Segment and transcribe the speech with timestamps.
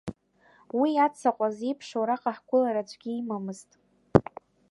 [0.79, 3.69] Уи аца ҟәаз еиԥшу араҟа, ҳгәылара аӡәгьы имамызт.